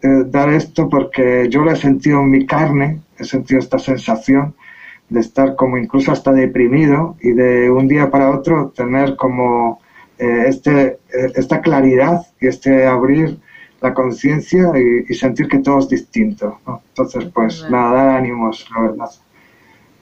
[0.03, 4.55] eh, dar esto porque yo lo he sentido en mi carne, he sentido esta sensación
[5.09, 9.81] de estar como incluso hasta deprimido y de un día para otro tener como
[10.19, 13.39] eh, este, eh, esta claridad y este abrir
[13.81, 14.73] la conciencia
[15.09, 16.59] y, sentir que todo es distinto.
[16.89, 19.11] Entonces, pues nada, dar ánimos, la verdad,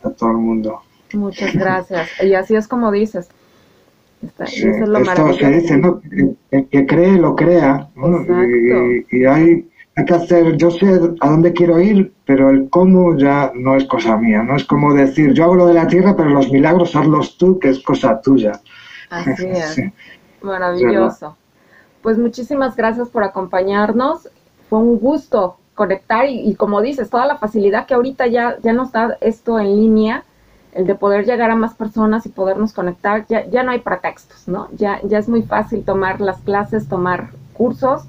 [0.02, 0.82] a todo el mundo.
[1.14, 2.10] Muchas gracias.
[2.22, 3.28] Y así es como dices.
[4.22, 6.00] esto se dice, ¿no?
[6.50, 7.88] El que cree, lo crea.
[9.10, 10.86] Y, hay, hay que hacer, yo sé
[11.20, 14.42] a dónde quiero ir, pero el cómo ya no es cosa mía.
[14.42, 17.58] No es como decir, yo hago lo de la tierra, pero los milagros hazlos tú,
[17.58, 18.60] que es cosa tuya.
[19.10, 19.80] Así es.
[20.42, 21.36] Maravilloso.
[22.02, 24.28] Pues muchísimas gracias por acompañarnos.
[24.68, 28.92] Fue un gusto conectar y, como dices, toda la facilidad que ahorita ya, ya nos
[28.92, 30.24] da esto en línea
[30.72, 34.46] el de poder llegar a más personas y podernos conectar, ya, ya no hay pretextos,
[34.46, 34.68] ¿no?
[34.72, 38.02] Ya, ya es muy fácil tomar las clases, tomar cursos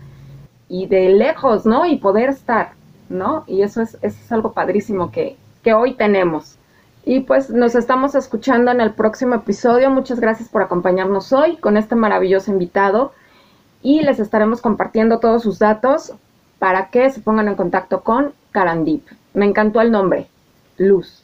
[0.68, 1.86] y de lejos, ¿no?
[1.86, 2.72] Y poder estar,
[3.08, 3.44] ¿no?
[3.48, 6.58] Y eso es, eso es algo padrísimo que, que hoy tenemos.
[7.06, 9.90] Y pues nos estamos escuchando en el próximo episodio.
[9.90, 13.14] Muchas gracias por acompañarnos hoy con este maravilloso invitado
[13.82, 16.13] y les estaremos compartiendo todos sus datos
[16.57, 19.07] para que se pongan en contacto con Carandip.
[19.34, 20.27] Me encantó el nombre,
[20.77, 21.23] Luz.